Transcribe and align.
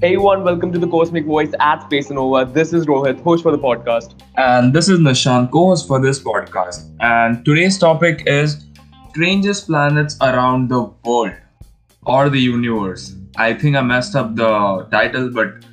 Hey 0.00 0.14
everyone, 0.14 0.44
welcome 0.44 0.70
to 0.72 0.78
the 0.78 0.86
Cosmic 0.86 1.24
Voice 1.24 1.52
at 1.58 1.82
Space 1.82 2.08
Nova. 2.08 2.44
This 2.44 2.72
is 2.72 2.86
Rohit, 2.86 3.20
host 3.20 3.42
for 3.42 3.50
the 3.50 3.58
podcast. 3.58 4.14
And 4.36 4.72
this 4.72 4.88
is 4.88 5.00
Nishan, 5.00 5.50
co 5.50 5.70
host 5.70 5.88
for 5.88 6.00
this 6.00 6.20
podcast. 6.22 6.88
And 7.00 7.44
today's 7.44 7.78
topic 7.78 8.22
is 8.26 8.64
strangest 9.10 9.66
planets 9.66 10.16
around 10.20 10.68
the 10.68 10.82
world 11.04 11.32
or 12.06 12.30
the 12.30 12.38
universe. 12.38 13.16
I 13.36 13.54
think 13.54 13.74
I 13.74 13.80
messed 13.82 14.14
up 14.14 14.36
the 14.36 14.86
title, 14.92 15.30
but 15.30 15.64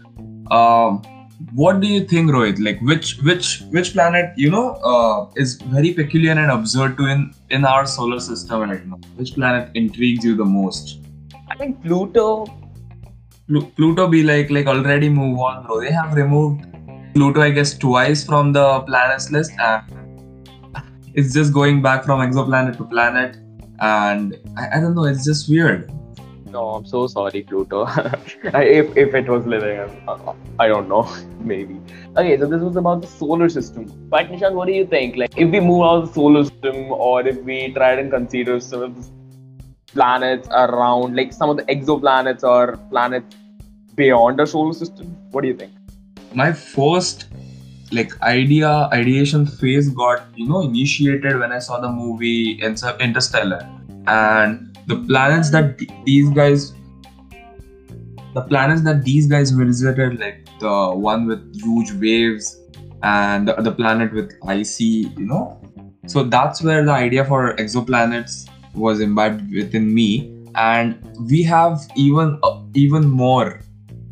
um, 0.51 1.03
what 1.53 1.79
do 1.79 1.87
you 1.87 2.03
think, 2.03 2.31
Rohit? 2.31 2.59
Like 2.59 2.81
which 2.81 3.19
which 3.19 3.61
which 3.69 3.93
planet 3.93 4.33
you 4.35 4.49
know 4.49 4.71
uh, 4.93 5.29
is 5.35 5.61
very 5.61 5.93
peculiar 5.93 6.31
and 6.31 6.49
absurd 6.49 6.97
to 6.97 7.05
in 7.05 7.31
in 7.51 7.63
our 7.63 7.85
solar 7.85 8.19
system 8.19 8.61
right 8.61 8.85
now? 8.87 8.99
Which 9.17 9.35
planet 9.35 9.69
intrigues 9.75 10.25
you 10.25 10.35
the 10.35 10.45
most? 10.45 10.99
I 11.47 11.55
think 11.57 11.83
Pluto 11.83 12.45
Plu- 12.45 12.64
Pluto 13.47 14.07
be 14.07 14.23
like 14.23 14.49
like 14.49 14.65
already 14.65 15.07
move 15.07 15.39
on, 15.39 15.65
bro. 15.65 15.79
They 15.79 15.91
have 15.91 16.15
removed 16.15 16.65
Pluto, 17.13 17.41
I 17.41 17.51
guess, 17.51 17.77
twice 17.77 18.25
from 18.25 18.53
the 18.53 18.79
planets 18.81 19.31
list, 19.31 19.51
and 19.59 19.83
it's 21.13 21.31
just 21.33 21.53
going 21.53 21.81
back 21.81 22.03
from 22.05 22.19
exoplanet 22.21 22.77
to 22.77 22.85
planet. 22.85 23.37
And 23.79 24.35
I, 24.57 24.77
I 24.77 24.79
don't 24.81 24.95
know, 24.95 25.05
it's 25.05 25.23
just 25.23 25.47
weird. 25.47 25.91
No, 26.47 26.69
I'm 26.69 26.85
so 26.85 27.05
sorry, 27.05 27.43
Pluto. 27.43 27.85
if, 28.43 28.97
if 28.97 29.13
it 29.13 29.27
was 29.27 29.45
living, 29.45 29.79
I, 30.57 30.67
don't 30.67 30.87
know, 30.87 31.03
maybe. 31.39 31.79
Okay, 32.17 32.39
so 32.39 32.47
this 32.47 32.61
was 32.61 32.77
about 32.77 33.01
the 33.01 33.07
solar 33.07 33.49
system. 33.49 33.91
But 34.09 34.29
Nishan, 34.29 34.53
what 34.53 34.67
do 34.67 34.73
you 34.73 34.87
think? 34.87 35.17
Like, 35.17 35.37
if 35.37 35.51
we 35.51 35.59
move 35.59 35.83
out 35.83 35.97
of 35.97 36.07
the 36.07 36.13
solar 36.13 36.45
system, 36.45 36.91
or 36.91 37.27
if 37.27 37.37
we 37.43 37.73
try 37.73 37.91
and 37.93 38.09
consider 38.09 38.59
some 38.59 38.81
of 38.81 39.09
planets 39.95 40.47
around, 40.51 41.15
like 41.15 41.33
some 41.33 41.49
of 41.49 41.57
the 41.57 41.63
exoplanets 41.63 42.43
or 42.43 42.77
planets 42.91 43.35
beyond 43.95 44.39
our 44.39 44.45
solar 44.45 44.73
system, 44.73 45.17
what 45.31 45.41
do 45.41 45.47
you 45.47 45.55
think? 45.55 45.71
My 46.33 46.51
first 46.51 47.25
like 47.91 48.11
idea 48.21 48.69
ideation 48.91 49.45
phase 49.45 49.89
got 49.89 50.23
you 50.35 50.47
know 50.47 50.61
initiated 50.61 51.39
when 51.39 51.51
I 51.51 51.59
saw 51.59 51.79
the 51.79 51.89
movie 51.89 52.61
Inter- 52.61 52.97
Interstellar, 52.99 53.67
and 54.07 54.77
the 54.87 54.97
planets 54.97 55.51
that 55.51 55.79
these 56.05 56.29
guys 56.29 56.73
the 58.33 58.41
planets 58.41 58.81
that 58.81 59.03
these 59.03 59.27
guys 59.27 59.51
visited 59.51 60.19
like 60.19 60.45
the 60.59 60.91
one 60.93 61.25
with 61.25 61.41
huge 61.55 61.91
waves 61.93 62.59
and 63.01 63.47
the, 63.47 63.53
the 63.53 63.71
planet 63.71 64.13
with 64.13 64.33
icy 64.47 65.13
you 65.17 65.25
know? 65.25 65.61
So 66.07 66.23
that's 66.23 66.61
where 66.61 66.83
the 66.85 66.91
idea 66.91 67.23
for 67.25 67.55
exoplanets 67.55 68.49
was 68.75 68.99
imbibed 68.99 69.51
within 69.53 69.93
me 69.93 70.31
and 70.55 70.97
we 71.29 71.43
have 71.43 71.79
even 71.95 72.39
uh, 72.43 72.61
even 72.73 73.05
more 73.09 73.61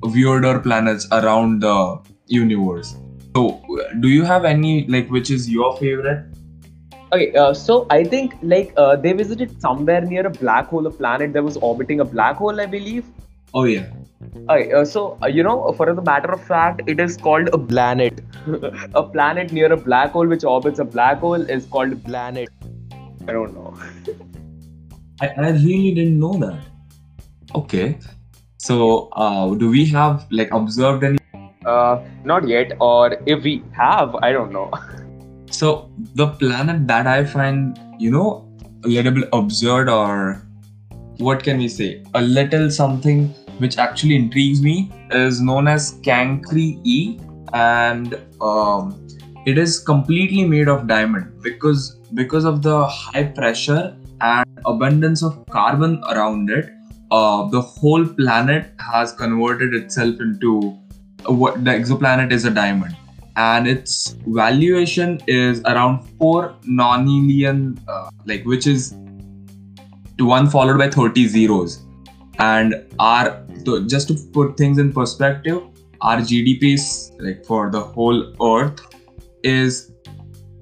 weirder 0.02 0.60
planets 0.60 1.08
around 1.12 1.62
the 1.62 2.00
universe 2.28 2.96
so 3.36 3.62
do 4.00 4.10
you 4.10 4.24
have 4.24 4.46
any 4.46 4.86
like 4.88 5.10
which 5.10 5.32
is 5.32 5.50
your 5.50 5.76
favorite 5.78 6.26
Okay, 7.14 7.32
uh, 7.36 7.54
so 7.54 7.86
I 7.92 8.04
think 8.04 8.34
like 8.42 8.74
uh, 8.76 8.96
they 8.96 9.14
visited 9.14 9.62
somewhere 9.62 10.02
near 10.02 10.26
a 10.26 10.32
black 10.32 10.70
hole, 10.70 10.88
a 10.88 10.90
planet 10.90 11.32
that 11.34 11.44
was 11.44 11.58
orbiting 11.58 12.00
a 12.00 12.06
black 12.06 12.38
hole, 12.38 12.60
I 12.60 12.66
believe. 12.66 13.06
oh 13.54 13.66
yeah 13.66 13.86
Okay, 14.50 14.72
uh, 14.74 14.84
so 14.84 15.18
uh, 15.22 15.28
you 15.28 15.44
know, 15.44 15.74
for 15.74 15.94
the 15.94 16.02
matter 16.02 16.32
of 16.32 16.44
fact, 16.44 16.82
it 16.88 17.00
is 17.00 17.18
called 17.18 17.50
a 17.54 17.58
planet. 17.58 18.22
a 18.96 19.04
planet 19.04 19.52
near 19.52 19.72
a 19.72 19.78
black 19.78 20.12
hole 20.12 20.28
which 20.28 20.44
orbits 20.44 20.80
a 20.80 20.86
black 20.86 21.20
hole 21.20 21.50
is 21.58 21.66
called 21.68 21.94
a 21.94 21.96
planet. 21.96 22.50
I 23.28 23.32
don't 23.32 23.54
know. 23.54 23.78
I, 25.22 25.28
I 25.28 25.50
really 25.52 25.94
didn't 25.94 26.20
know 26.20 26.34
that. 26.34 26.60
Okay. 27.56 27.98
So, 28.58 29.10
uh, 29.14 29.54
do 29.56 29.70
we 29.70 29.86
have 29.88 30.26
like 30.32 30.52
observed 30.52 31.04
any? 31.04 31.20
Uh, 31.66 32.02
not 32.24 32.48
yet, 32.48 32.74
or 32.80 33.18
if 33.26 33.44
we 33.44 33.64
have, 33.74 34.16
I 34.16 34.32
don't 34.32 34.52
know. 34.52 34.72
So, 35.52 35.92
the 36.16 36.30
planet 36.30 36.88
that 36.88 37.06
I 37.06 37.24
find, 37.24 37.80
you 38.00 38.10
know, 38.10 38.50
a 38.84 38.88
little 38.88 39.12
bit 39.12 39.30
absurd, 39.32 39.88
or 39.88 40.42
what 41.18 41.44
can 41.44 41.60
we 41.60 41.68
say, 41.68 42.04
a 42.16 42.22
little 42.24 42.72
something 42.72 43.28
which 43.60 43.78
actually 43.78 44.16
intrigues 44.16 44.64
me 44.64 44.92
is 45.12 45.42
known 45.42 45.68
as 45.68 46.00
Cancri 46.00 46.82
E, 46.84 47.20
and 47.54 48.20
um, 48.42 49.08
it 49.46 49.60
is 49.60 49.78
completely 49.78 50.44
made 50.44 50.68
of 50.68 50.88
diamond 50.88 51.40
because 51.44 52.00
because 52.16 52.46
of 52.46 52.64
the 52.64 52.88
high 52.88 53.26
pressure 53.26 53.96
and 54.22 54.53
abundance 54.66 55.24
of 55.24 55.46
carbon 55.48 56.02
around 56.10 56.50
it 56.50 56.72
uh, 57.12 57.48
the 57.50 57.62
whole 57.62 58.06
planet 58.06 58.72
has 58.80 59.14
converted 59.14 59.74
itself 59.76 60.20
into 60.20 60.72
what 61.26 61.64
the 61.64 61.72
exoplanet 61.72 62.32
is 62.32 62.46
a 62.46 62.50
diamond. 62.50 62.96
And 63.36 63.68
its 63.68 64.16
valuation 64.28 65.20
is 65.28 65.62
around 65.62 66.04
4 66.20 66.56
nonillion 66.64 67.80
uh, 67.88 68.10
like 68.26 68.44
which 68.46 68.68
is 68.68 68.96
one 70.20 70.50
followed 70.50 70.78
by 70.78 70.90
30 70.90 71.28
zeros. 71.28 71.86
And 72.40 72.76
our 73.00 73.46
so 73.66 73.84
just 73.86 74.08
to 74.10 74.16
put 74.34 74.58
things 74.58 74.78
in 74.78 74.92
perspective 74.92 75.62
our 76.02 76.18
gdp 76.18 76.74
is 76.74 77.12
like 77.20 77.46
for 77.46 77.70
the 77.72 77.80
whole 77.80 78.34
earth 78.46 78.82
is 79.44 79.92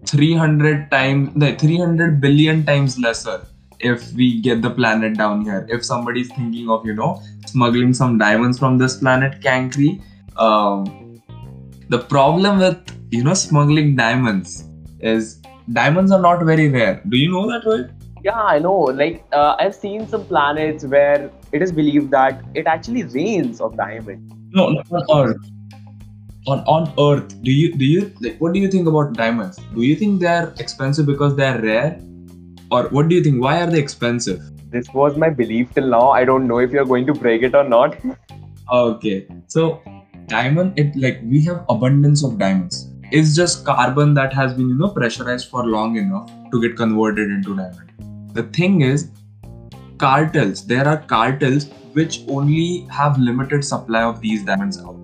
300 0.06 0.92
times 0.92 1.32
like 1.36 1.60
300 1.60 2.22
billion 2.22 2.64
times 2.64 3.00
lesser 3.00 3.42
if 3.84 4.12
we 4.14 4.40
get 4.42 4.62
the 4.62 4.70
planet 4.70 5.18
down 5.18 5.44
here. 5.44 5.66
If 5.70 5.86
somebody's 5.86 6.30
thinking 6.30 6.70
of 6.70 6.86
you 6.86 6.94
know 6.94 7.22
smuggling 7.46 7.94
some 7.94 8.18
diamonds 8.18 8.60
from 8.60 8.78
this 8.78 8.98
planet 8.98 9.42
cancri 9.42 10.02
um, 10.38 11.22
the 11.90 12.00
problem 12.00 12.60
with 12.60 12.80
you 13.12 13.24
know 13.24 13.34
smuggling 13.34 13.96
diamonds 13.96 14.66
is 15.00 15.42
diamonds 15.74 16.12
are 16.12 16.22
not 16.22 16.44
very 16.44 16.70
rare. 16.70 17.02
Do 17.10 17.18
you 17.18 17.32
know 17.32 17.48
that 17.52 17.66
right 17.66 17.90
Yeah, 18.24 18.42
I 18.42 18.60
know. 18.60 18.76
Like 18.76 19.24
uh, 19.34 19.56
I've 19.60 19.76
seen 19.76 20.08
some 20.08 20.26
planets 20.26 20.86
where 20.86 21.32
it 21.52 21.62
is 21.62 21.72
believed 21.72 22.12
that 22.12 22.44
it 22.54 22.68
actually 22.68 23.04
rains 23.04 23.60
of 23.62 23.76
diamonds. 23.78 24.34
no 24.52 24.70
not 24.70 24.92
on 24.92 25.30
earth. 25.30 25.50
On 26.48 26.60
on 26.76 26.88
earth. 27.08 27.36
Do 27.44 27.52
you 27.52 27.74
do 27.82 27.86
you 27.86 28.12
like 28.22 28.40
what 28.40 28.54
do 28.54 28.60
you 28.60 28.70
think 28.76 28.88
about 28.88 29.14
diamonds? 29.14 29.60
Do 29.76 29.82
you 29.82 29.96
think 29.96 30.22
they're 30.22 30.54
expensive 30.60 31.06
because 31.06 31.36
they're 31.36 31.62
rare 31.62 32.00
or 32.72 32.84
what 32.90 33.10
do 33.10 33.16
you 33.16 33.24
think 33.24 33.44
why 33.44 33.62
are 33.62 33.68
they 33.68 33.80
expensive 33.80 34.42
This 34.74 34.88
was 34.94 35.18
my 35.18 35.30
belief 35.30 35.74
till 35.74 35.88
now. 35.88 36.12
I 36.12 36.24
don't 36.24 36.48
know 36.48 36.60
if 36.60 36.72
you're 36.72 36.86
going 36.86 37.06
to 37.08 37.14
break 37.14 37.44
it 37.44 37.54
or 37.54 37.68
not. 37.68 37.98
Okay, 38.72 39.28
so 39.48 39.82
diamond, 40.28 40.80
it 40.80 40.96
like 40.96 41.20
we 41.26 41.44
have 41.44 41.66
abundance 41.68 42.24
of 42.24 42.38
diamonds. 42.40 42.88
It's 43.12 43.36
just 43.36 43.66
carbon 43.66 44.14
that 44.14 44.32
has 44.32 44.54
been, 44.54 44.70
you 44.70 44.76
know, 44.76 44.88
pressurized 44.88 45.50
for 45.50 45.66
long 45.66 45.98
enough 45.98 46.32
to 46.52 46.62
get 46.62 46.78
converted 46.78 47.30
into 47.30 47.58
diamond. 47.58 47.92
The 48.34 48.44
thing 48.44 48.80
is, 48.80 49.10
cartels. 49.98 50.66
There 50.66 50.88
are 50.88 51.00
cartels 51.00 51.66
which 51.92 52.22
only 52.30 52.88
have 52.90 53.20
limited 53.20 53.66
supply 53.66 54.04
of 54.04 54.22
these 54.22 54.46
diamonds 54.46 54.80
out, 54.80 54.96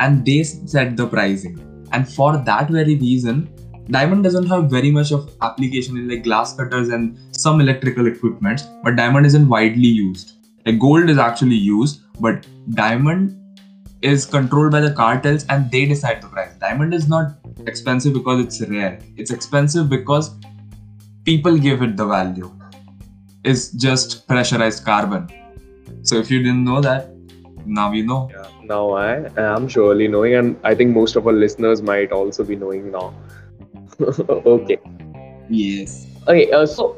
and 0.00 0.26
they 0.26 0.42
set 0.42 0.96
the 0.96 1.06
pricing. 1.06 1.60
And 1.92 2.12
for 2.12 2.36
that 2.38 2.68
very 2.68 2.96
reason, 2.96 3.48
diamond 3.90 4.24
doesn't 4.24 4.46
have 4.46 4.70
very 4.70 4.90
much 4.90 5.12
of 5.12 5.30
application 5.42 5.96
in 5.96 6.08
like 6.08 6.24
glass 6.24 6.54
cutters 6.56 6.88
and 6.88 7.18
some 7.36 7.60
electrical 7.60 8.06
equipments, 8.06 8.64
but 8.82 8.96
diamond 8.96 9.26
isn't 9.26 9.48
widely 9.48 9.88
used. 9.88 10.32
Like 10.64 10.78
gold 10.78 11.10
is 11.10 11.18
actually 11.18 11.56
used, 11.56 12.00
but 12.20 12.46
diamond 12.70 13.40
is 14.00 14.26
controlled 14.26 14.72
by 14.72 14.80
the 14.80 14.92
cartels 14.92 15.44
and 15.48 15.70
they 15.70 15.84
decide 15.86 16.22
the 16.22 16.28
price. 16.28 16.54
Diamond 16.60 16.94
is 16.94 17.08
not 17.08 17.36
expensive 17.66 18.12
because 18.14 18.44
it's 18.44 18.60
rare. 18.68 18.98
It's 19.16 19.30
expensive 19.30 19.88
because 19.88 20.34
people 21.24 21.56
give 21.56 21.82
it 21.82 21.96
the 21.96 22.06
value. 22.06 22.52
It's 23.44 23.70
just 23.70 24.26
pressurized 24.26 24.84
carbon. 24.84 25.28
So 26.02 26.16
if 26.16 26.30
you 26.30 26.42
didn't 26.42 26.64
know 26.64 26.80
that, 26.80 27.10
now 27.66 27.92
you 27.92 28.06
know. 28.06 28.30
Yeah, 28.32 28.46
now 28.62 28.90
I 28.92 29.30
am 29.40 29.68
surely 29.68 30.08
knowing, 30.08 30.34
and 30.34 30.56
I 30.64 30.74
think 30.74 30.94
most 30.94 31.16
of 31.16 31.26
our 31.26 31.32
listeners 31.32 31.82
might 31.82 32.12
also 32.12 32.44
be 32.44 32.56
knowing 32.56 32.90
now. 32.90 33.14
okay. 34.00 34.78
Yes. 35.48 36.06
Okay. 36.26 36.50
Uh, 36.50 36.66
so 36.66 36.96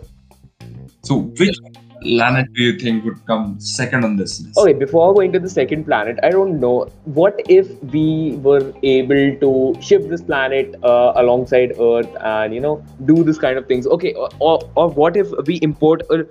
So 1.02 1.18
which 1.38 1.56
planet 2.02 2.52
do 2.52 2.62
you 2.62 2.78
think 2.78 3.04
would 3.04 3.24
come 3.26 3.58
second 3.58 4.04
on 4.04 4.16
this 4.16 4.40
list? 4.40 4.58
okay, 4.58 4.72
before 4.72 5.14
going 5.14 5.32
to 5.32 5.40
the 5.40 5.48
second 5.48 5.84
planet, 5.84 6.18
I 6.22 6.30
don't 6.30 6.60
know. 6.60 6.88
What 7.04 7.40
if 7.48 7.70
we 7.84 8.36
were 8.42 8.72
able 8.82 9.36
to 9.44 9.80
ship 9.80 10.08
this 10.08 10.22
planet 10.22 10.74
uh, 10.82 11.12
alongside 11.16 11.74
Earth 11.80 12.10
and 12.20 12.54
you 12.54 12.60
know 12.60 12.84
do 13.04 13.24
this 13.24 13.38
kind 13.38 13.58
of 13.58 13.66
things? 13.66 13.86
Okay. 13.86 14.12
Or, 14.14 14.28
or, 14.40 14.70
or 14.74 14.90
what 14.90 15.16
if 15.16 15.32
we 15.46 15.56
import 15.62 16.02
a 16.10 16.26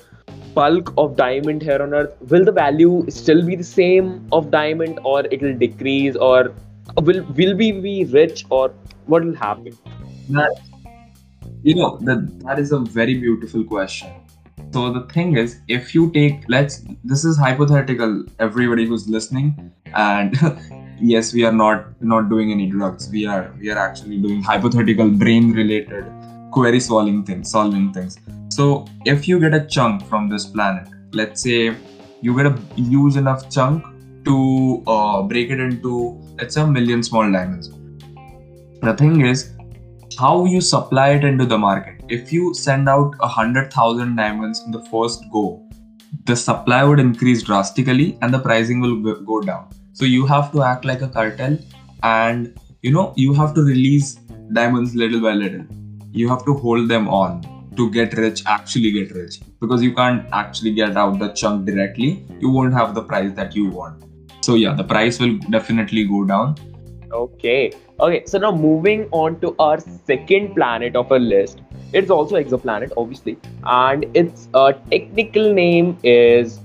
bulk 0.54 0.94
of 0.98 1.16
diamond 1.18 1.62
here 1.62 1.82
on 1.82 1.94
Earth? 1.94 2.14
Will 2.30 2.46
the 2.46 2.52
value 2.52 3.06
still 3.10 3.46
be 3.46 3.56
the 3.56 3.64
same 3.64 4.28
of 4.32 4.52
diamond, 4.52 5.00
or 5.04 5.22
it 5.26 5.42
will 5.42 5.58
decrease, 5.58 6.16
or 6.16 6.54
will 7.02 7.24
will 7.42 7.56
we 7.56 7.72
be 7.72 8.06
rich, 8.06 8.46
or 8.50 8.74
what 9.06 9.24
will 9.24 9.36
happen? 9.36 9.78
That 10.30 10.60
you 11.64 11.76
know 11.76 11.98
that 12.02 12.40
that 12.42 12.60
is 12.60 12.72
a 12.72 12.80
very 12.80 13.16
beautiful 13.16 13.64
question. 13.64 14.10
So 14.74 14.92
the 14.92 15.02
thing 15.14 15.38
is 15.38 15.60
if 15.68 15.96
you 15.96 16.12
take 16.12 16.44
let's 16.48 16.84
this 17.04 17.24
is 17.26 17.38
hypothetical 17.38 18.26
everybody 18.40 18.86
who's 18.86 19.08
listening 19.08 19.72
and 19.94 20.38
yes 21.00 21.34
we 21.34 21.46
are 21.46 21.52
not 21.52 22.02
not 22.02 22.30
doing 22.30 22.52
any 22.52 22.70
drugs. 22.70 23.10
We 23.10 23.26
are 23.26 23.54
we 23.60 23.70
are 23.70 23.78
actually 23.78 24.18
doing 24.18 24.44
hypothetical 24.44 25.10
brain 25.10 25.52
related 25.54 26.06
query 26.52 26.80
solving 26.80 27.24
things 27.24 27.52
solving 27.52 27.94
things. 27.94 28.18
So 28.50 28.86
if 29.06 29.28
you 29.28 29.40
get 29.40 29.54
a 29.54 29.66
chunk 29.66 30.06
from 30.06 30.30
this 30.30 30.46
planet 30.46 30.88
let's 31.14 31.42
say 31.42 31.76
you 32.22 32.36
get 32.36 32.46
a 32.46 32.58
huge 32.76 33.16
enough 33.16 33.50
chunk 33.50 33.84
to 34.26 34.84
uh, 34.88 35.22
break 35.22 35.50
it 35.50 35.60
into 35.60 36.22
let's 36.38 36.56
say 36.56 36.62
a 36.62 36.68
million 36.68 37.04
small 37.04 37.32
diamonds. 37.32 37.70
The 38.82 38.94
thing 38.94 39.26
is 39.26 39.55
how 40.18 40.46
you 40.46 40.62
supply 40.62 41.10
it 41.12 41.24
into 41.24 41.46
the 41.46 41.58
market 41.58 42.02
if 42.10 42.34
you 42.34 42.54
send 42.54 42.90
out 42.90 43.16
a 43.20 43.28
hundred 43.28 43.72
thousand 43.72 44.16
diamonds 44.16 44.62
in 44.66 44.72
the 44.72 44.84
first 44.92 45.24
go 45.32 45.46
the 46.26 46.36
supply 46.36 46.84
would 46.84 47.00
increase 47.00 47.44
drastically 47.44 48.18
and 48.22 48.34
the 48.34 48.40
pricing 48.40 48.80
will 48.82 49.16
go 49.32 49.42
down 49.42 49.68
so 49.94 50.06
you 50.06 50.26
have 50.26 50.52
to 50.52 50.62
act 50.64 50.86
like 50.86 51.02
a 51.02 51.08
cartel 51.08 51.58
and 52.04 52.60
you 52.82 52.92
know 52.92 53.14
you 53.16 53.34
have 53.34 53.54
to 53.54 53.62
release 53.62 54.16
diamonds 54.54 54.96
little 54.96 55.22
by 55.22 55.34
little. 55.34 55.66
You 56.12 56.30
have 56.30 56.46
to 56.46 56.54
hold 56.54 56.90
them 56.90 57.08
on 57.08 57.42
to 57.76 57.90
get 57.92 58.14
rich, 58.14 58.44
actually 58.46 58.92
get 58.92 59.12
rich. 59.12 59.40
Because 59.60 59.82
you 59.82 59.94
can't 59.94 60.26
actually 60.32 60.74
get 60.74 60.96
out 60.96 61.20
the 61.20 61.30
chunk 61.30 61.66
directly. 61.66 62.26
You 62.40 62.50
won't 62.50 62.74
have 62.74 62.96
the 62.96 63.02
price 63.02 63.34
that 63.36 63.56
you 63.56 63.70
want. 63.70 64.04
So 64.42 64.56
yeah, 64.56 64.74
the 64.74 64.84
price 64.84 65.20
will 65.20 65.38
definitely 65.50 66.06
go 66.06 66.24
down. 66.24 66.56
Okay. 67.16 67.72
Okay. 68.00 68.24
So 68.26 68.38
now 68.38 68.52
moving 68.52 69.08
on 69.12 69.40
to 69.42 69.56
our 69.58 69.80
second 69.80 70.54
planet 70.56 70.96
of 70.96 71.12
our 71.12 71.20
list. 71.20 71.62
It's 71.94 72.10
also 72.10 72.36
exoplanet, 72.36 72.92
obviously, 72.98 73.38
and 73.64 74.06
its 74.14 74.50
uh, 74.54 74.74
technical 74.92 75.54
name 75.54 75.98
is 76.04 76.60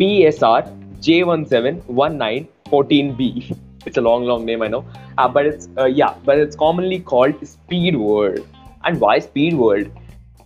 PSR 0.00 0.66
J171914B. 1.08 3.56
It's 3.84 3.96
a 3.96 4.00
long, 4.00 4.22
long 4.24 4.44
name, 4.44 4.62
I 4.62 4.68
know. 4.68 4.84
Uh, 5.18 5.26
but 5.28 5.44
it's 5.44 5.68
uh, 5.76 5.86
yeah, 5.86 6.14
but 6.24 6.38
it's 6.38 6.54
commonly 6.56 7.00
called 7.00 7.44
Speed 7.46 7.96
World. 7.96 8.46
And 8.84 9.00
why 9.00 9.18
Speed 9.18 9.54
World? 9.54 9.90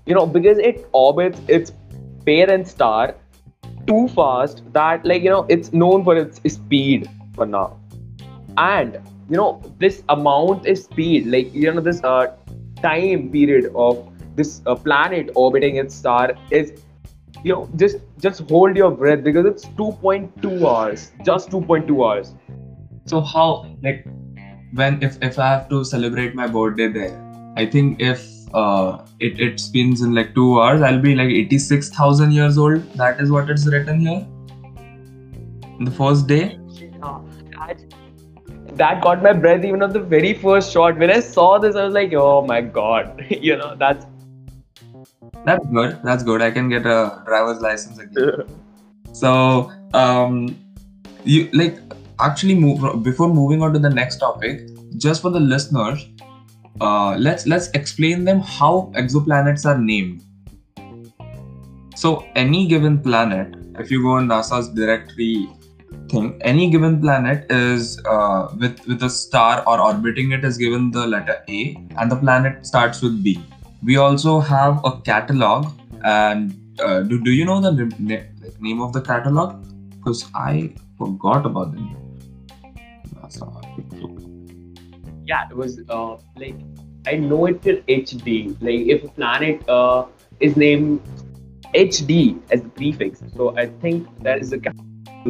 You 0.06 0.14
know, 0.14 0.26
because 0.26 0.56
it 0.58 0.88
orbits 0.92 1.38
its 1.46 1.72
parent 2.24 2.66
star 2.66 3.14
too 3.86 4.08
fast 4.08 4.62
that 4.72 5.04
like 5.04 5.22
you 5.22 5.30
know 5.30 5.46
it's 5.48 5.72
known 5.72 6.02
for 6.02 6.16
its 6.16 6.40
speed 6.52 7.08
for 7.34 7.46
now. 7.46 7.78
And 8.56 9.00
you 9.28 9.36
know 9.36 9.62
this 9.78 10.02
amount 10.08 10.66
is 10.66 10.84
speed, 10.84 11.26
like 11.26 11.54
you 11.54 11.72
know 11.72 11.80
this 11.80 12.02
uh, 12.02 12.36
time 12.82 13.30
period 13.30 13.72
of 13.74 14.08
this 14.36 14.62
uh, 14.66 14.74
planet 14.74 15.30
orbiting 15.34 15.76
its 15.76 15.94
star 15.94 16.34
is 16.50 16.72
you 17.42 17.52
know 17.52 17.68
just 17.76 17.96
just 18.18 18.40
hold 18.50 18.76
your 18.76 18.90
breath 18.90 19.22
because 19.24 19.46
it's 19.46 19.64
2.2 19.80 20.66
hours 20.66 21.12
just 21.24 21.50
2.2 21.50 22.06
hours. 22.06 22.34
So 23.06 23.20
how 23.20 23.66
like 23.82 24.06
when 24.72 25.02
if 25.02 25.18
if 25.22 25.38
i 25.38 25.48
have 25.48 25.68
to 25.68 25.84
celebrate 25.84 26.34
my 26.34 26.46
birthday 26.46 26.86
there 26.88 27.12
i 27.56 27.64
think 27.74 28.00
if 28.00 28.24
uh, 28.54 29.04
it, 29.20 29.40
it 29.40 29.60
spins 29.60 30.02
in 30.02 30.14
like 30.14 30.34
two 30.34 30.60
hours 30.60 30.82
i'll 30.82 31.00
be 31.00 31.14
like 31.14 31.28
86000 31.28 32.32
years 32.32 32.56
old. 32.56 32.82
That 32.94 33.20
is 33.20 33.30
what 33.30 33.50
it's 33.50 33.66
written 33.66 34.00
here. 34.00 34.26
The 35.80 35.90
first 35.90 36.26
day 36.26 36.58
that 38.76 39.02
got 39.02 39.22
my 39.22 39.32
breath 39.32 39.64
even 39.64 39.82
on 39.82 39.92
the 39.92 40.00
very 40.00 40.34
first 40.34 40.72
shot 40.72 40.98
when 40.98 41.10
i 41.10 41.20
saw 41.20 41.58
this 41.58 41.76
i 41.76 41.84
was 41.84 41.94
like 41.94 42.12
oh 42.14 42.42
my 42.46 42.60
god 42.60 43.26
you 43.30 43.56
know 43.56 43.74
that's 43.76 44.06
that's 45.46 45.64
good. 45.66 46.00
That's 46.02 46.24
good. 46.24 46.42
I 46.42 46.50
can 46.50 46.68
get 46.68 46.86
a 46.86 47.22
driver's 47.24 47.60
license 47.60 47.98
again. 47.98 48.42
so, 49.12 49.70
um, 49.94 50.58
you 51.24 51.48
like 51.52 51.78
actually 52.20 52.56
move 52.56 53.04
before 53.04 53.28
moving 53.28 53.62
on 53.62 53.72
to 53.72 53.78
the 53.78 53.88
next 53.88 54.16
topic. 54.16 54.68
Just 54.96 55.22
for 55.22 55.30
the 55.30 55.38
listeners, 55.38 56.08
uh, 56.80 57.14
let's 57.16 57.46
let's 57.46 57.68
explain 57.74 58.24
them 58.24 58.40
how 58.40 58.90
exoplanets 58.96 59.64
are 59.64 59.78
named. 59.78 60.24
So, 61.94 62.26
any 62.34 62.66
given 62.66 63.00
planet, 63.00 63.54
if 63.78 63.90
you 63.90 64.02
go 64.02 64.10
on 64.18 64.26
NASA's 64.26 64.68
directory 64.70 65.48
thing, 66.08 66.40
any 66.42 66.70
given 66.70 67.00
planet 67.00 67.50
is 67.50 68.00
uh, 68.06 68.48
with 68.58 68.86
with 68.86 69.02
a 69.02 69.10
star 69.10 69.62
or 69.66 69.80
orbiting 69.80 70.32
it 70.32 70.44
is 70.44 70.56
given 70.56 70.90
the 70.90 71.06
letter 71.06 71.42
A, 71.48 71.76
and 71.98 72.10
the 72.10 72.16
planet 72.16 72.66
starts 72.66 73.02
with 73.02 73.22
B. 73.22 73.42
We 73.82 73.96
also 73.96 74.40
have 74.40 74.80
a 74.84 75.00
catalog 75.00 75.72
and 76.04 76.54
uh, 76.80 77.00
do, 77.00 77.22
do 77.22 77.30
you 77.30 77.44
know 77.44 77.60
the 77.60 77.72
name 78.60 78.80
of 78.80 78.92
the 78.92 79.00
catalog? 79.00 79.64
Because 79.90 80.24
i 80.34 80.72
forgot 80.98 81.46
about 81.46 81.72
the 81.72 81.80
name. 81.80 81.96
Yeah 85.26 85.48
it 85.50 85.56
was 85.56 85.80
uh, 85.88 86.16
like 86.36 86.54
i 87.06 87.14
know 87.16 87.46
it 87.46 87.62
till 87.62 87.76
hd 87.76 88.56
like 88.60 88.86
if 88.94 89.04
a 89.04 89.08
planet 89.08 89.68
uh, 89.68 90.06
is 90.40 90.56
named 90.56 91.00
hd 91.74 92.40
as 92.50 92.62
the 92.62 92.68
prefix 92.68 93.22
so 93.36 93.56
i 93.56 93.66
think 93.66 94.06
that 94.22 94.38
is 94.38 94.52
a 94.52 94.58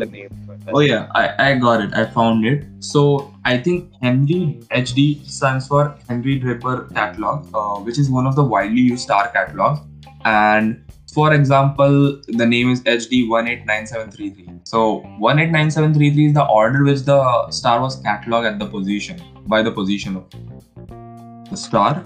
name 0.04 0.36
Oh 0.72 0.80
yeah, 0.80 1.08
I, 1.14 1.50
I 1.50 1.54
got 1.54 1.80
it. 1.80 1.94
I 1.94 2.06
found 2.06 2.44
it. 2.44 2.66
So 2.80 3.32
I 3.44 3.58
think 3.58 3.92
Henry 4.02 4.60
HD 4.70 5.24
stands 5.28 5.68
for 5.68 5.96
Henry 6.08 6.38
Draper 6.38 6.88
catalog, 6.92 7.48
uh, 7.54 7.76
which 7.80 7.98
is 7.98 8.10
one 8.10 8.26
of 8.26 8.34
the 8.34 8.42
widely 8.42 8.80
used 8.80 9.02
star 9.02 9.28
catalogs. 9.28 9.80
And 10.24 10.82
for 11.12 11.32
example, 11.32 12.20
the 12.26 12.44
name 12.44 12.70
is 12.70 12.82
HD 12.82 13.28
189733. 13.28 14.60
So 14.64 14.96
189733 15.18 16.26
is 16.26 16.34
the 16.34 16.44
order 16.46 16.82
which 16.82 17.02
the 17.02 17.50
star 17.50 17.80
was 17.80 18.02
cataloged 18.02 18.52
at 18.52 18.58
the 18.58 18.66
position 18.66 19.22
by 19.46 19.62
the 19.62 19.70
position 19.70 20.16
of 20.16 21.48
the 21.48 21.56
star. 21.56 22.04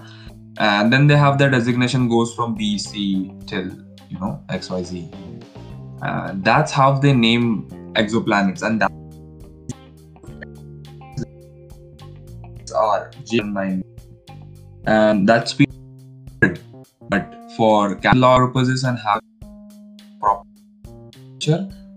And 0.59 0.93
then 0.93 1.07
they 1.07 1.17
have 1.17 1.39
the 1.39 1.49
designation 1.49 2.07
goes 2.07 2.35
from 2.35 2.55
BC 2.55 3.47
till 3.47 3.71
you 4.09 4.19
know 4.19 4.39
XYZ. 4.49 5.11
Uh, 6.03 6.33
that's 6.37 6.71
how 6.71 6.93
they 6.93 7.13
name 7.13 7.67
exoplanets 7.95 8.61
and 8.61 8.81
that 8.81 8.91
are 12.73 13.11
G9 13.23 13.83
and 14.85 15.27
that's 15.27 15.57
weird 15.57 16.59
but 17.09 17.33
for 17.57 17.95
catalog 17.95 18.53
purposes 18.53 18.83
and 18.83 18.97
have 18.97 19.19
proper 20.19 20.47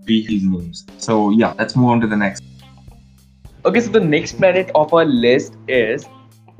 we 0.05 0.27
these 0.27 0.43
names 0.43 0.85
so 0.97 1.29
yeah 1.29 1.53
let's 1.57 1.75
move 1.75 1.89
on 1.89 2.01
to 2.01 2.07
the 2.07 2.15
next. 2.15 2.43
Okay 3.65 3.79
so 3.79 3.89
the 3.89 3.99
next 3.99 4.37
planet 4.37 4.69
of 4.75 4.93
our 4.93 5.05
list 5.05 5.55
is 5.67 6.05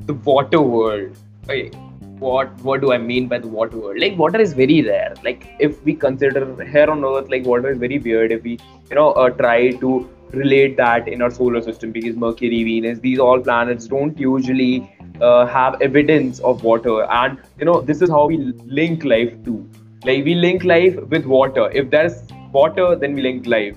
the 0.06 0.14
water 0.14 0.60
world. 0.60 1.16
Okay 1.44 1.70
what 2.18 2.60
what 2.62 2.80
do 2.80 2.92
I 2.92 2.98
mean 2.98 3.28
by 3.28 3.38
the 3.38 3.48
water 3.48 3.78
world? 3.78 3.98
Like 3.98 4.16
water 4.16 4.40
is 4.40 4.52
very 4.52 4.82
rare. 4.82 5.14
Like 5.22 5.46
if 5.58 5.82
we 5.84 5.94
consider 5.94 6.64
here 6.64 6.90
on 6.90 7.04
Earth, 7.04 7.28
like 7.28 7.44
water 7.44 7.70
is 7.70 7.78
very 7.78 7.98
weird. 7.98 8.32
If 8.32 8.42
we 8.42 8.58
you 8.90 8.96
know 8.96 9.12
uh, 9.12 9.30
try 9.30 9.70
to 9.72 10.08
relate 10.32 10.76
that 10.76 11.08
in 11.08 11.22
our 11.22 11.30
solar 11.30 11.62
system, 11.62 11.92
because 11.92 12.16
Mercury, 12.16 12.64
Venus, 12.64 12.98
these 13.00 13.18
all 13.18 13.40
planets 13.40 13.86
don't 13.86 14.18
usually 14.18 14.90
uh, 15.20 15.46
have 15.46 15.80
evidence 15.80 16.40
of 16.40 16.64
water, 16.64 17.04
and 17.04 17.38
you 17.58 17.66
know 17.66 17.80
this 17.80 18.02
is 18.02 18.10
how 18.10 18.26
we 18.26 18.38
link 18.64 19.04
life 19.04 19.32
to. 19.44 19.68
Like 20.04 20.24
we 20.24 20.34
link 20.34 20.64
life 20.64 20.96
with 21.10 21.26
water. 21.26 21.70
If 21.70 21.90
there's 21.90 22.22
water, 22.52 22.96
then 22.96 23.14
we 23.14 23.22
link 23.22 23.46
life. 23.46 23.76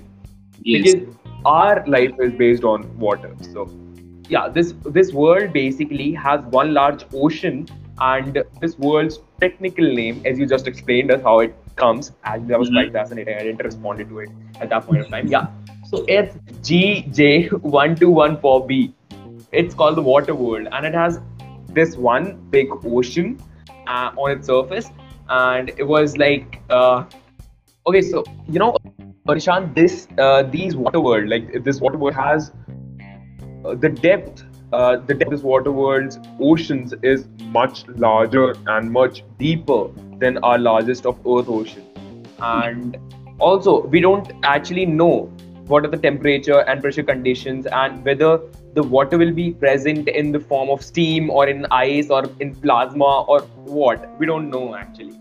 Yes. 0.62 0.94
Because 0.94 1.16
our 1.44 1.84
life 1.86 2.12
is 2.20 2.32
based 2.32 2.64
on 2.64 2.98
water. 2.98 3.34
So 3.52 3.68
yeah, 4.28 4.48
this 4.48 4.74
this 4.84 5.12
world 5.12 5.52
basically 5.52 6.12
has 6.12 6.40
one 6.56 6.74
large 6.74 7.04
ocean 7.12 7.66
and 8.00 8.42
this 8.60 8.78
world's 8.78 9.20
technical 9.40 9.84
name, 9.84 10.22
as 10.24 10.38
you 10.38 10.46
just 10.46 10.66
explained 10.66 11.10
us 11.10 11.20
how 11.22 11.40
it 11.40 11.54
comes, 11.76 12.12
actually 12.24 12.48
that 12.48 12.58
was 12.58 12.68
mm-hmm. 12.68 12.76
quite 12.76 12.92
fascinating. 12.92 13.36
I 13.36 13.42
didn't 13.42 13.62
respond 13.64 13.98
to 13.98 14.18
it 14.20 14.30
at 14.60 14.70
that 14.70 14.86
point 14.86 15.02
of 15.02 15.08
time. 15.08 15.28
Yeah. 15.28 15.48
So 15.86 16.06
it's 16.08 16.34
GJ1214b. 16.68 18.94
It's 19.52 19.74
called 19.74 19.96
the 19.96 20.02
water 20.02 20.34
world 20.34 20.68
and 20.70 20.86
it 20.86 20.94
has 20.94 21.20
this 21.68 21.96
one 21.96 22.40
big 22.50 22.68
ocean 22.84 23.38
uh, 23.86 24.12
on 24.16 24.30
its 24.32 24.46
surface. 24.46 24.90
And 25.28 25.70
it 25.70 25.86
was 25.86 26.16
like, 26.16 26.60
uh, 26.70 27.04
okay, 27.86 28.02
so 28.02 28.24
you 28.48 28.58
know, 28.58 28.76
Parishan, 29.26 29.74
this 29.74 30.08
uh, 30.18 30.42
these 30.42 30.76
water 30.76 31.00
world, 31.00 31.28
like 31.28 31.64
this 31.64 31.80
water 31.80 31.98
world 31.98 32.14
has 32.14 32.52
uh, 33.64 33.74
the 33.74 33.88
depth 33.88 34.44
uh, 34.72 34.96
the 34.96 35.14
this 35.14 35.42
water 35.42 35.72
world's 35.72 36.18
oceans 36.40 36.94
is 37.02 37.26
much 37.46 37.86
larger 37.88 38.54
and 38.66 38.90
much 38.90 39.24
deeper 39.38 39.88
than 40.18 40.38
our 40.38 40.58
largest 40.58 41.06
of 41.06 41.18
Earth 41.26 41.48
ocean. 41.48 41.84
And 42.38 42.96
also, 43.38 43.86
we 43.86 44.00
don't 44.00 44.30
actually 44.42 44.86
know 44.86 45.32
what 45.66 45.84
are 45.84 45.88
the 45.88 45.96
temperature 45.96 46.60
and 46.60 46.82
pressure 46.82 47.02
conditions 47.02 47.66
and 47.66 48.04
whether 48.04 48.40
the 48.74 48.82
water 48.82 49.18
will 49.18 49.32
be 49.32 49.52
present 49.52 50.08
in 50.08 50.32
the 50.32 50.40
form 50.40 50.68
of 50.68 50.82
steam 50.82 51.30
or 51.30 51.48
in 51.48 51.66
ice 51.70 52.10
or 52.10 52.24
in 52.40 52.54
plasma 52.54 53.22
or 53.22 53.40
what. 53.64 54.18
We 54.18 54.26
don't 54.26 54.50
know 54.50 54.74
actually. 54.74 55.18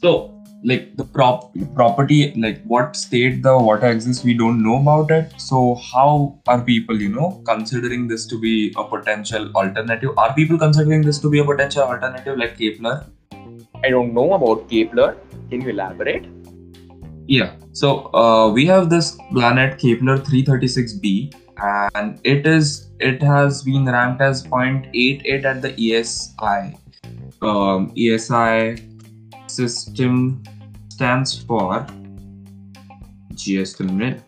So, 0.00 0.41
like 0.64 0.96
the 0.96 1.04
prop 1.04 1.54
property, 1.74 2.32
like 2.36 2.62
what 2.64 2.96
state 2.96 3.42
the 3.42 3.56
water 3.56 3.86
exists, 3.86 4.24
we 4.24 4.34
don't 4.34 4.62
know 4.62 4.80
about 4.80 5.10
it. 5.10 5.32
So 5.38 5.74
how 5.74 6.38
are 6.46 6.60
people, 6.60 7.00
you 7.00 7.08
know, 7.08 7.42
considering 7.44 8.06
this 8.08 8.26
to 8.26 8.38
be 8.38 8.72
a 8.76 8.84
potential 8.84 9.50
alternative? 9.54 10.10
Are 10.16 10.32
people 10.34 10.58
considering 10.58 11.02
this 11.02 11.18
to 11.20 11.30
be 11.30 11.40
a 11.40 11.44
potential 11.44 11.82
alternative 11.82 12.38
like 12.38 12.58
Kepler? 12.58 13.06
I 13.84 13.90
don't 13.90 14.14
know 14.14 14.34
about 14.34 14.70
Kepler. 14.70 15.16
Can 15.50 15.62
you 15.62 15.70
elaborate? 15.70 16.26
Yeah. 17.26 17.56
So 17.72 18.12
uh, 18.14 18.50
we 18.50 18.66
have 18.66 18.90
this 18.90 19.16
planet 19.32 19.78
Kepler 19.78 20.18
336b, 20.18 21.34
and 21.94 22.20
it 22.22 22.46
is 22.46 22.90
it 23.00 23.22
has 23.22 23.62
been 23.62 23.86
ranked 23.86 24.20
as 24.20 24.46
0.88 24.46 25.44
at 25.44 25.62
the 25.62 25.72
ESI. 25.72 26.78
Um, 27.42 27.92
ESI 27.96 28.92
system 29.50 30.42
stands 31.02 31.30
for 31.42 31.84
just 33.34 33.80
a 33.80 33.84
minute. 33.84 34.22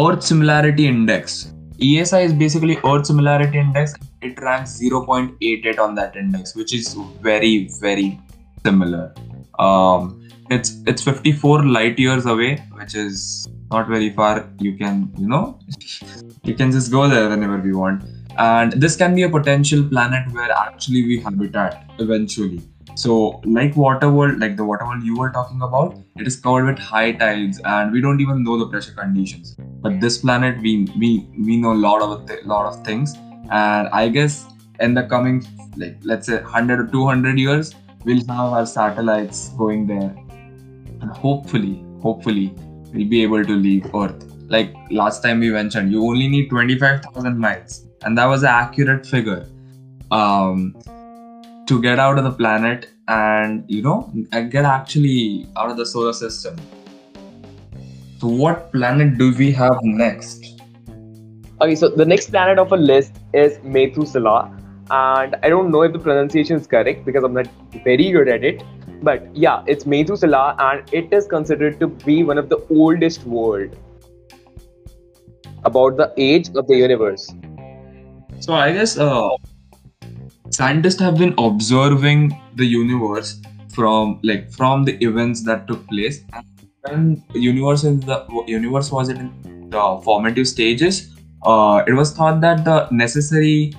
Earth 0.00 0.22
Similarity 0.22 0.86
Index. 0.86 1.52
ESI 1.86 2.20
is 2.26 2.32
basically 2.32 2.76
Earth 2.90 3.06
Similarity 3.06 3.58
Index. 3.58 3.94
It 4.22 4.40
ranks 4.40 4.78
0.88 4.80 5.80
on 5.80 5.96
that 5.96 6.14
index, 6.14 6.54
which 6.54 6.72
is 6.72 6.94
very 7.20 7.68
very 7.80 8.20
similar. 8.64 9.12
Um, 9.58 10.28
it's 10.50 10.70
it's 10.86 11.02
54 11.02 11.64
light 11.76 11.98
years 11.98 12.26
away 12.26 12.50
which 12.78 12.94
is 12.94 13.48
not 13.72 13.88
very 13.88 14.10
far 14.18 14.34
you 14.60 14.76
can 14.82 15.12
you 15.18 15.28
know 15.32 15.58
you 16.44 16.54
can 16.60 16.70
just 16.76 16.92
go 16.92 17.08
there 17.08 17.28
whenever 17.30 17.56
we 17.58 17.72
want 17.72 18.04
and 18.38 18.76
this 18.84 18.94
can 19.00 19.16
be 19.16 19.24
a 19.24 19.30
potential 19.36 19.82
planet 19.94 20.32
where 20.36 20.52
actually 20.52 21.02
we 21.08 21.18
habitat 21.26 21.90
eventually 21.98 22.60
so 22.96 23.42
like 23.44 23.76
water 23.76 24.08
world 24.10 24.38
like 24.38 24.56
the 24.56 24.64
water 24.64 24.86
world 24.86 25.02
you 25.02 25.14
were 25.18 25.30
talking 25.30 25.60
about 25.60 25.96
it 26.16 26.26
is 26.26 26.36
covered 26.36 26.64
with 26.64 26.78
high 26.78 27.12
tides 27.12 27.60
and 27.66 27.92
we 27.92 28.00
don't 28.00 28.20
even 28.22 28.42
know 28.42 28.58
the 28.58 28.66
pressure 28.66 28.92
conditions. 28.92 29.54
But 29.82 30.00
this 30.00 30.16
planet 30.18 30.58
we 30.62 30.88
we 30.98 31.28
we 31.44 31.58
know 31.58 31.72
a 31.74 31.80
lot 31.88 32.00
of 32.00 32.26
th- 32.26 32.44
lot 32.44 32.64
of 32.64 32.82
things. 32.86 33.14
And 33.50 33.88
i 33.88 34.08
guess 34.08 34.46
in 34.80 34.94
the 34.94 35.02
coming 35.02 35.44
like 35.76 35.98
let's 36.04 36.26
say 36.26 36.36
100 36.36 36.80
or 36.80 36.86
200 36.86 37.38
years 37.38 37.74
we'll 38.04 38.24
have 38.28 38.54
our 38.60 38.64
satellites 38.64 39.50
going 39.50 39.86
there. 39.86 40.16
And 41.02 41.10
hopefully 41.10 41.84
hopefully 42.00 42.54
we'll 42.94 43.08
be 43.08 43.22
able 43.22 43.44
to 43.44 43.52
leave 43.68 43.94
earth. 43.94 44.24
Like 44.48 44.74
last 44.90 45.22
time 45.22 45.40
we 45.40 45.50
mentioned 45.50 45.92
you 45.92 46.02
only 46.02 46.28
need 46.28 46.48
25000 46.48 47.38
miles. 47.38 47.84
And 48.04 48.16
that 48.16 48.24
was 48.24 48.42
an 48.42 48.48
accurate 48.48 49.06
figure. 49.06 49.46
Um, 50.10 50.74
to 51.66 51.80
get 51.82 51.98
out 51.98 52.18
of 52.18 52.24
the 52.24 52.30
planet 52.30 52.88
and 53.08 53.64
you 53.68 53.82
know 53.82 54.12
get 54.50 54.64
actually 54.64 55.46
out 55.56 55.70
of 55.70 55.76
the 55.76 55.86
solar 55.86 56.12
system 56.12 56.56
so 58.20 58.28
what 58.28 58.72
planet 58.72 59.16
do 59.18 59.32
we 59.34 59.50
have 59.52 59.78
next 59.82 60.46
Okay, 61.58 61.74
so 61.74 61.88
the 61.88 62.04
next 62.04 62.28
planet 62.28 62.58
of 62.58 62.70
a 62.72 62.76
list 62.76 63.14
is 63.32 63.58
Methuselah, 63.62 64.54
and 64.90 65.36
I 65.42 65.48
don't 65.48 65.70
know 65.70 65.80
if 65.82 65.94
the 65.94 65.98
pronunciation 65.98 66.56
is 66.56 66.66
correct 66.66 67.06
because 67.06 67.24
I'm 67.24 67.32
not 67.32 67.46
very 67.82 68.10
good 68.12 68.28
at 68.28 68.44
it. 68.44 68.62
But 69.02 69.34
yeah, 69.34 69.62
it's 69.66 69.86
Methuselah, 69.86 70.56
and 70.58 70.82
it 70.92 71.10
is 71.14 71.26
considered 71.26 71.80
to 71.80 71.86
be 71.86 72.22
one 72.22 72.36
of 72.36 72.50
the 72.50 72.58
oldest 72.68 73.24
world 73.24 73.74
about 75.64 75.96
the 75.96 76.12
age 76.18 76.50
of 76.54 76.66
the 76.66 76.76
universe. 76.76 77.26
so 78.44 78.54
i 78.54 78.70
guess 78.76 78.98
uh, 78.98 79.30
scientists 80.50 81.00
have 81.00 81.18
been 81.18 81.34
observing 81.38 82.38
the 82.54 82.64
universe 82.64 83.40
from 83.74 84.20
like 84.22 84.50
from 84.52 84.84
the 84.84 84.92
events 85.04 85.42
that 85.42 85.66
took 85.66 85.86
place 85.88 86.24
and 86.84 87.22
universe 87.34 87.84
in 87.84 88.00
the 88.00 88.24
universe 88.46 88.90
was 88.92 89.08
in 89.08 89.30
the 89.70 90.00
formative 90.04 90.46
stages 90.46 91.14
uh, 91.42 91.82
it 91.86 91.92
was 91.92 92.12
thought 92.12 92.40
that 92.40 92.64
the 92.64 92.88
necessary 92.90 93.74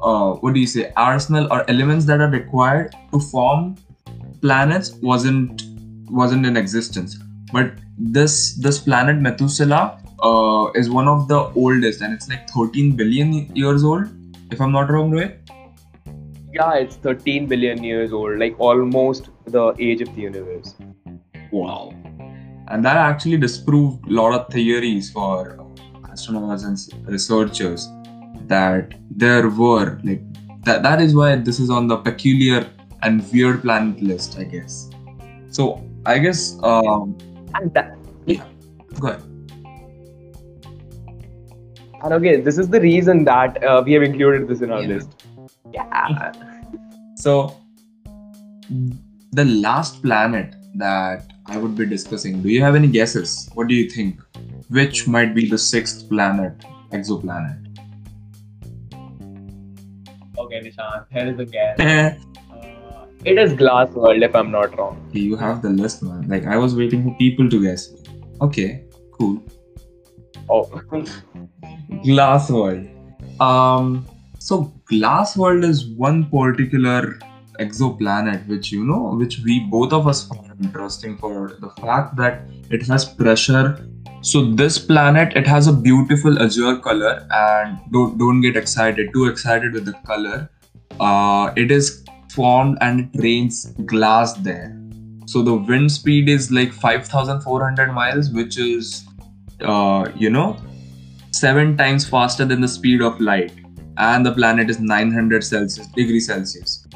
uh, 0.00 0.32
what 0.34 0.54
do 0.54 0.60
you 0.60 0.66
say 0.66 0.92
arsenal 0.96 1.52
or 1.52 1.68
elements 1.68 2.04
that 2.04 2.20
are 2.20 2.30
required 2.30 2.94
to 3.12 3.18
form 3.18 3.76
planets 4.40 4.92
wasn't 5.02 5.64
wasn't 6.10 6.46
in 6.46 6.56
existence 6.56 7.18
but 7.52 7.72
this 7.98 8.54
this 8.54 8.78
planet 8.78 9.16
methuselah 9.16 9.98
uh, 10.20 10.70
is 10.74 10.88
one 10.88 11.08
of 11.08 11.28
the 11.28 11.40
oldest 11.56 12.00
and 12.00 12.14
it's 12.14 12.28
like 12.28 12.48
13 12.50 12.96
billion 12.96 13.32
years 13.56 13.84
old 13.84 14.06
if 14.50 14.60
i'm 14.60 14.72
not 14.72 14.90
wrong 14.90 15.10
Rohit. 15.10 15.41
Yeah, 16.52 16.74
it's 16.74 16.96
13 16.96 17.46
billion 17.46 17.82
years 17.82 18.12
old, 18.12 18.38
like 18.38 18.54
almost 18.58 19.30
the 19.46 19.74
age 19.78 20.02
of 20.02 20.14
the 20.14 20.22
universe. 20.22 20.74
wow 21.60 21.92
and 22.74 22.84
that 22.86 22.96
actually 22.96 23.36
disproved 23.40 24.06
a 24.08 24.12
lot 24.18 24.34
of 24.36 24.44
theories 24.52 25.08
for 25.16 25.32
astronomers 26.12 26.62
and 26.68 26.78
researchers 27.14 27.82
that 28.52 28.94
there 29.22 29.48
were 29.50 29.98
like 30.04 30.22
that, 30.68 30.82
that 30.86 31.02
is 31.06 31.14
why 31.14 31.34
this 31.48 31.58
is 31.64 31.68
on 31.78 31.88
the 31.88 31.98
peculiar 32.06 32.60
and 33.02 33.26
weird 33.32 33.60
planet 33.66 34.00
list 34.12 34.38
i 34.44 34.44
guess 34.54 34.78
so 35.58 35.66
i 36.14 36.16
guess 36.26 36.40
um 36.72 37.12
And 37.60 37.74
that, 37.74 37.92
yeah. 38.24 38.46
go 39.00 39.08
ahead 39.08 39.22
and 42.04 42.12
okay, 42.14 42.40
this 42.40 42.58
is 42.58 42.68
the 42.68 42.80
reason 42.80 43.24
that 43.24 43.62
uh, 43.62 43.82
we 43.84 43.92
have 43.92 44.02
included 44.02 44.48
this 44.48 44.60
in 44.60 44.72
our 44.72 44.80
Yeah. 44.82 44.94
list. 44.94 45.21
Yeah. 45.72 46.32
So, 47.16 47.56
the 49.32 49.44
last 49.44 50.02
planet 50.02 50.54
that 50.74 51.32
I 51.46 51.56
would 51.56 51.76
be 51.76 51.86
discussing, 51.86 52.42
do 52.42 52.48
you 52.48 52.62
have 52.62 52.74
any 52.74 52.88
guesses? 52.88 53.50
What 53.54 53.68
do 53.68 53.74
you 53.74 53.88
think? 53.88 54.20
Which 54.68 55.06
might 55.06 55.34
be 55.34 55.48
the 55.48 55.58
sixth 55.58 56.08
planet, 56.08 56.52
exoplanet? 56.92 57.58
Okay, 60.38 60.60
Nishant, 60.60 61.06
here 61.10 61.26
is 61.32 61.38
a 61.38 61.44
guess. 61.44 62.18
Uh, 62.52 63.06
it 63.24 63.38
is 63.38 63.52
Glass 63.52 63.88
World, 63.92 64.22
if 64.22 64.34
I'm 64.34 64.50
not 64.50 64.76
wrong. 64.76 65.08
You 65.12 65.36
have 65.36 65.62
the 65.62 65.70
list, 65.70 66.02
man. 66.02 66.28
Like, 66.28 66.44
I 66.44 66.56
was 66.56 66.74
waiting 66.74 67.04
for 67.04 67.16
people 67.18 67.48
to 67.48 67.62
guess. 67.62 67.92
Okay, 68.40 68.84
cool. 69.12 69.40
Oh, 70.48 70.64
Glass 72.04 72.50
World. 72.50 72.88
Um, 73.40 74.06
so 74.40 74.72
Glass 74.92 75.38
World 75.38 75.64
is 75.64 75.86
one 75.86 76.24
particular 76.30 77.18
exoplanet 77.58 78.46
which 78.46 78.70
you 78.70 78.84
know 78.84 79.14
which 79.20 79.38
we 79.44 79.60
both 79.74 79.92
of 79.92 80.06
us 80.06 80.26
find 80.28 80.64
interesting 80.64 81.16
for 81.16 81.56
the 81.60 81.70
fact 81.80 82.14
that 82.16 82.42
it 82.70 82.86
has 82.88 83.06
pressure. 83.06 83.88
So 84.20 84.44
this 84.44 84.78
planet 84.78 85.34
it 85.34 85.46
has 85.46 85.66
a 85.66 85.72
beautiful 85.72 86.42
azure 86.42 86.76
color 86.76 87.26
and 87.30 87.78
don't 87.90 88.18
don't 88.18 88.42
get 88.42 88.54
excited 88.54 89.14
too 89.14 89.28
excited 89.28 89.72
with 89.72 89.86
the 89.86 89.94
color. 90.10 90.50
Uh, 91.00 91.54
it 91.56 91.70
is 91.70 92.04
formed 92.30 92.76
and 92.82 93.00
it 93.00 93.22
rains 93.22 93.64
glass 93.94 94.34
there. 94.50 94.78
So 95.24 95.42
the 95.42 95.54
wind 95.54 95.90
speed 95.90 96.28
is 96.28 96.50
like 96.50 96.70
5400 96.70 97.92
miles 97.92 98.30
which 98.30 98.58
is 98.58 99.06
uh, 99.62 100.12
you 100.14 100.28
know 100.28 100.56
seven 101.30 101.76
times 101.78 102.06
faster 102.06 102.44
than 102.44 102.60
the 102.60 102.68
speed 102.68 103.00
of 103.00 103.18
light 103.18 103.61
and 103.96 104.24
the 104.24 104.32
planet 104.32 104.70
is 104.70 104.80
900 104.80 105.44
celsius 105.44 105.86
degree 105.88 106.20
celsius. 106.20 106.86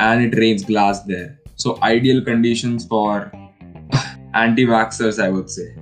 And 0.00 0.22
it 0.22 0.38
rains 0.38 0.64
glass 0.64 1.02
there. 1.02 1.38
So 1.56 1.78
ideal 1.82 2.24
conditions 2.24 2.86
for 2.86 3.32
anti-vaxxers 4.34 5.22
i 5.22 5.28
would 5.28 5.50
say. 5.50 5.74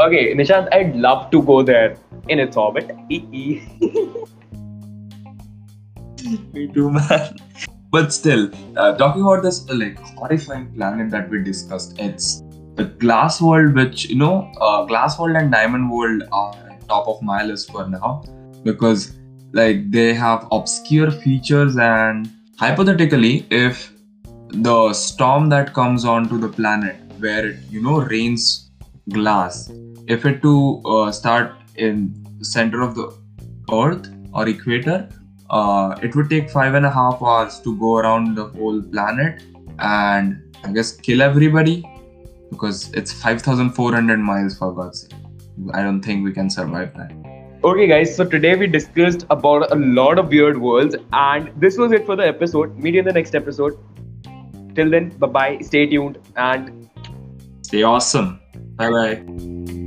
Okay, 0.00 0.34
Nishant, 0.34 0.72
I'd 0.72 0.96
love 0.96 1.30
to 1.30 1.42
go 1.42 1.62
there 1.62 1.96
in 2.28 2.38
its 2.38 2.56
orbit. 2.56 2.90
Me 6.52 6.68
too 6.72 6.90
man. 6.90 7.36
But 7.90 8.12
still 8.12 8.50
uh, 8.76 8.96
talking 8.96 9.22
about 9.22 9.42
this 9.42 9.68
uh, 9.70 9.74
like 9.74 9.98
horrifying 9.98 10.74
planet 10.74 11.10
that 11.10 11.30
we 11.30 11.44
discussed 11.44 12.00
it's 12.00 12.42
the 12.74 12.86
glass 12.98 13.40
world 13.40 13.74
which 13.74 14.06
you 14.06 14.16
know 14.16 14.50
uh, 14.60 14.84
glass 14.84 15.16
world 15.18 15.36
and 15.36 15.52
diamond 15.52 15.90
world 15.90 16.24
are 16.32 16.54
top 16.88 17.06
of 17.06 17.22
my 17.22 17.44
list 17.44 17.70
for 17.70 17.86
now. 17.88 18.24
Because 18.62 19.16
like 19.54 19.90
they 19.90 20.12
have 20.12 20.46
obscure 20.50 21.10
features 21.10 21.76
and 21.76 22.30
hypothetically 22.58 23.46
if 23.50 23.92
the 24.68 24.92
storm 24.92 25.48
that 25.48 25.72
comes 25.72 26.04
onto 26.04 26.38
the 26.38 26.48
planet 26.48 26.96
where 27.18 27.46
it 27.50 27.58
you 27.70 27.80
know 27.80 28.00
rains 28.14 28.70
glass 29.10 29.70
if 30.06 30.26
it 30.26 30.40
to 30.42 30.54
uh, 30.84 31.10
start 31.12 31.52
in 31.76 31.96
center 32.42 32.82
of 32.82 32.94
the 32.94 33.06
earth 33.72 34.08
or 34.32 34.48
equator 34.48 35.08
uh, 35.50 35.94
it 36.02 36.14
would 36.16 36.28
take 36.28 36.50
five 36.50 36.74
and 36.74 36.86
a 36.86 36.90
half 36.90 37.22
hours 37.22 37.60
to 37.60 37.76
go 37.78 37.96
around 37.98 38.34
the 38.34 38.46
whole 38.56 38.80
planet 38.94 39.42
and 39.78 40.56
i 40.64 40.72
guess 40.72 40.92
kill 41.08 41.22
everybody 41.22 41.76
because 42.50 42.90
it's 42.92 43.12
5400 43.12 44.18
miles 44.18 44.58
for 44.58 44.72
god's 44.72 45.02
sake. 45.02 45.14
I 45.72 45.82
don't 45.82 46.02
think 46.02 46.24
we 46.24 46.32
can 46.32 46.50
survive 46.50 46.92
that 46.94 47.33
Okay, 47.64 47.86
guys, 47.86 48.14
so 48.14 48.24
today 48.24 48.54
we 48.56 48.66
discussed 48.66 49.24
about 49.30 49.72
a 49.72 49.76
lot 49.76 50.18
of 50.18 50.28
weird 50.28 50.58
worlds, 50.60 50.96
and 51.14 51.50
this 51.56 51.78
was 51.78 51.92
it 51.92 52.04
for 52.04 52.14
the 52.14 52.26
episode. 52.26 52.76
Meet 52.76 52.94
you 52.94 53.00
in 53.00 53.06
the 53.06 53.12
next 53.20 53.34
episode. 53.34 53.78
till 54.78 54.88
then 54.92 55.08
bye 55.22 55.28
bye 55.34 55.58
stay 55.66 55.86
tuned 55.90 56.18
and 56.36 56.90
Stay 57.62 57.82
awesome. 57.82 58.40
Bye 58.76 58.90
bye. 58.90 59.83